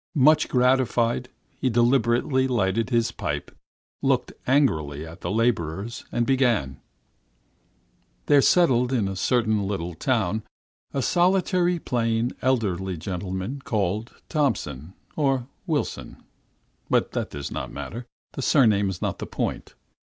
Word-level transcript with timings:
Much 0.15 0.49
gratified, 0.49 1.29
he 1.59 1.69
deliberately 1.69 2.47
lighted 2.47 2.89
his 2.89 3.11
pipe, 3.11 3.55
looked 4.01 4.33
angrily 4.47 5.05
at 5.05 5.21
the 5.21 5.29
laborers, 5.29 6.05
and 6.11 6.25
began: 6.25 6.79
"There 8.25 8.41
settled 8.41 8.91
in 8.91 9.07
a 9.07 9.15
certain 9.15 9.61
little 9.67 9.93
town 9.93 10.41
a 10.91 11.03
solitary, 11.03 11.77
plain, 11.77 12.31
elderly 12.41 12.97
gentleman 12.97 13.61
called 13.63 14.11
Thomson 14.27 14.95
or 15.15 15.47
Wilson 15.67 16.23
but 16.89 17.11
that 17.11 17.29
does 17.29 17.51
not 17.51 17.71
matter; 17.71 18.07
the 18.33 18.41
surname 18.41 18.89
is 18.89 19.03
not 19.03 19.19
the 19.19 19.27
point. 19.27 19.75